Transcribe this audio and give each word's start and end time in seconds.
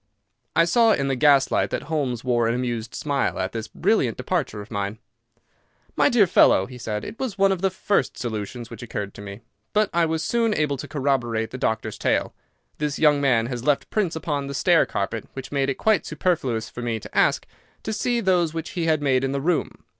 I 0.55 0.65
saw 0.65 0.93
in 0.93 1.09
the 1.09 1.15
gaslight 1.15 1.69
that 1.69 1.83
Holmes 1.83 2.23
wore 2.23 2.47
an 2.47 2.55
amused 2.55 2.95
smile 2.95 3.37
at 3.37 3.51
this 3.51 3.67
brilliant 3.67 4.17
departure 4.17 4.59
of 4.59 4.71
mine. 4.71 4.97
"My 5.95 6.09
dear 6.09 6.25
fellow," 6.25 6.65
said 6.77 7.03
he, 7.03 7.09
"it 7.09 7.19
was 7.19 7.37
one 7.37 7.51
of 7.51 7.61
the 7.61 7.69
first 7.69 8.17
solutions 8.17 8.71
which 8.71 8.81
occurred 8.81 9.13
to 9.13 9.21
me, 9.21 9.41
but 9.73 9.91
I 9.93 10.07
was 10.07 10.23
soon 10.23 10.55
able 10.55 10.77
to 10.77 10.87
corroborate 10.87 11.51
the 11.51 11.59
doctor's 11.59 11.99
tale. 11.99 12.33
This 12.79 12.97
young 12.97 13.21
man 13.21 13.45
has 13.45 13.63
left 13.63 13.91
prints 13.91 14.15
upon 14.15 14.47
the 14.47 14.55
stair 14.55 14.87
carpet 14.87 15.27
which 15.33 15.51
made 15.51 15.69
it 15.69 15.75
quite 15.75 16.03
superfluous 16.07 16.67
for 16.67 16.81
me 16.81 16.99
to 16.99 17.15
ask 17.15 17.45
to 17.83 17.93
see 17.93 18.21
those 18.21 18.55
which 18.55 18.71
he 18.71 18.85
had 18.87 19.03
made 19.03 19.23
in 19.23 19.33
the 19.33 19.39
room. 19.39 19.83